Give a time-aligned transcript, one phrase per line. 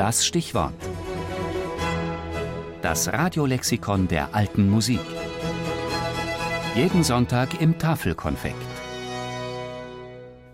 [0.00, 0.72] Das Stichwort.
[2.80, 5.02] Das Radiolexikon der alten Musik.
[6.74, 8.56] Jeden Sonntag im Tafelkonfekt.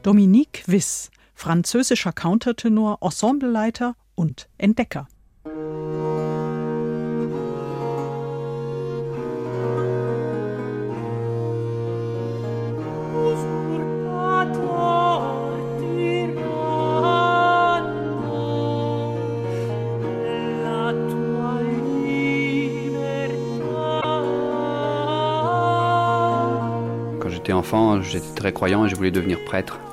[0.02, 5.06] Dominique Wiss, französischer Countertenor, Ensembleleiter und Entdecker.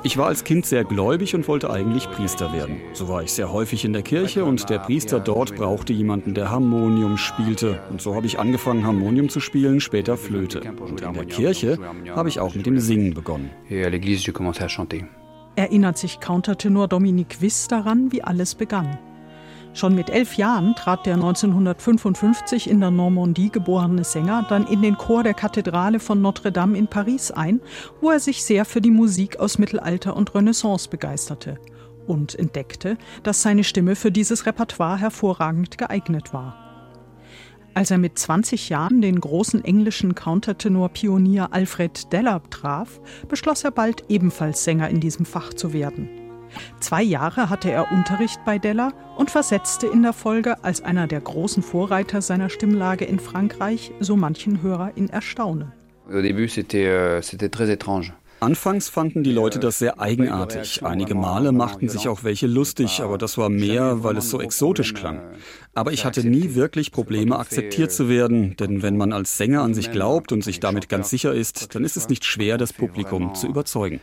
[0.04, 2.78] Ich war als Kind sehr gläubig und wollte eigentlich Priester werden.
[2.94, 6.50] So war ich sehr häufig in der Kirche und der Priester dort brauchte jemanden, der
[6.50, 7.80] Harmonium spielte.
[7.90, 10.62] Und so habe ich angefangen, Harmonium zu spielen, später Flöte.
[10.80, 11.78] Und in der Kirche
[12.16, 13.52] habe ich auch mit dem Singen begonnen.
[15.56, 18.98] Erinnert sich Countertenor Dominique Wiss daran, wie alles begann.
[19.74, 24.98] Schon mit elf Jahren trat der 1955 in der Normandie geborene Sänger dann in den
[24.98, 27.60] Chor der Kathedrale von Notre-Dame in Paris ein,
[28.00, 31.58] wo er sich sehr für die Musik aus Mittelalter und Renaissance begeisterte
[32.06, 36.56] und entdeckte, dass seine Stimme für dieses Repertoire hervorragend geeignet war.
[37.74, 44.04] Als er mit 20 Jahren den großen englischen Countertenor-Pionier Alfred Dellab traf, beschloss er bald
[44.10, 46.23] ebenfalls Sänger in diesem Fach zu werden.
[46.80, 51.22] Zwei Jahre hatte er Unterricht bei Della und versetzte in der Folge als einer der
[51.22, 55.72] großen Vorreiter seiner Stimmlage in Frankreich so manchen Hörer in Erstaunen.
[56.10, 58.14] Au début, c'était euh, très étrange.
[58.44, 60.84] Anfangs fanden die Leute das sehr eigenartig.
[60.84, 64.94] Einige Male machten sich auch welche lustig, aber das war mehr, weil es so exotisch
[64.94, 65.22] klang.
[65.74, 69.74] Aber ich hatte nie wirklich Probleme, akzeptiert zu werden, denn wenn man als Sänger an
[69.74, 73.34] sich glaubt und sich damit ganz sicher ist, dann ist es nicht schwer, das Publikum
[73.34, 74.02] zu überzeugen.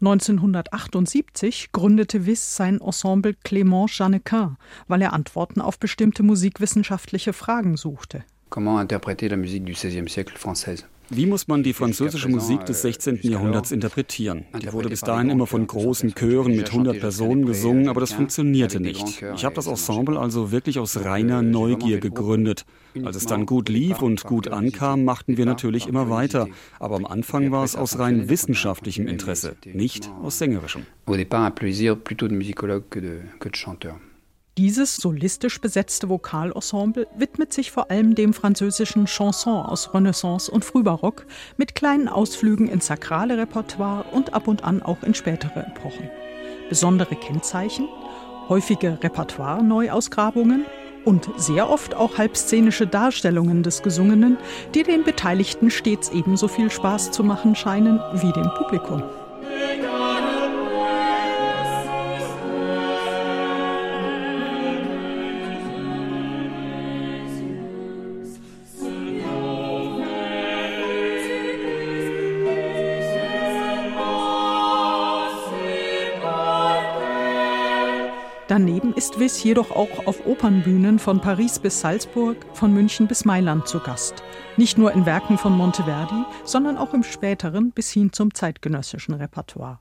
[0.00, 8.24] 1978 gründete Wyss sein Ensemble Clément Janequin, weil er Antworten auf bestimmte musikwissenschaftliche Fragen suchte.
[8.50, 10.84] Comment interpréter la musique du XVIe siècle française?
[11.10, 13.20] Wie muss man die französische Musik des 16.
[13.22, 14.44] Jahrhunderts interpretieren?
[14.60, 18.78] Die wurde bis dahin immer von großen Chören mit 100 Personen gesungen, aber das funktionierte
[18.78, 19.22] nicht.
[19.34, 22.66] Ich habe das Ensemble also wirklich aus reiner Neugier gegründet.
[23.04, 26.48] Als es dann gut lief und gut ankam, machten wir natürlich immer weiter.
[26.78, 30.82] Aber am Anfang war es aus rein wissenschaftlichem Interesse, nicht aus sängerischem.
[31.06, 33.98] Au départ, un plaisir plutôt de musicologue que de, que de chanteur.
[34.58, 41.26] Dieses solistisch besetzte Vokalensemble widmet sich vor allem dem französischen Chanson aus Renaissance und Frühbarock
[41.56, 46.10] mit kleinen Ausflügen ins sakrale Repertoire und ab und an auch in spätere Epochen.
[46.68, 47.88] Besondere Kennzeichen,
[48.48, 50.64] häufige Repertoire-Neuausgrabungen
[51.04, 54.38] und sehr oft auch halbszenische Darstellungen des Gesungenen,
[54.74, 59.04] die den Beteiligten stets ebenso viel Spaß zu machen scheinen wie dem Publikum.
[78.48, 83.68] Daneben ist Wiss jedoch auch auf Opernbühnen von Paris bis Salzburg, von München bis Mailand
[83.68, 84.22] zu Gast.
[84.56, 89.78] Nicht nur in Werken von Monteverdi, sondern auch im späteren bis hin zum zeitgenössischen Repertoire.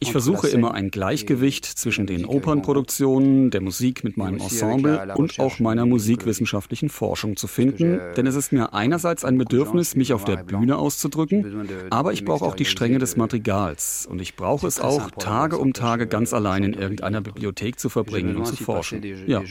[0.00, 5.60] Ich versuche immer ein Gleichgewicht zwischen den Opernproduktionen, der Musik mit meinem Ensemble und auch
[5.60, 10.38] meiner musikwissenschaftlichen Forschung zu finden, denn es ist mir einerseits ein Bedürfnis, mich auf der
[10.38, 15.12] Bühne auszudrücken, aber ich brauche auch die Stränge des Madrigals und ich brauche es auch,
[15.12, 19.00] Tage um Tage ganz allein in irgendeiner Bibliothek zu verbringen und zu forschen.
[19.26, 19.42] Ja.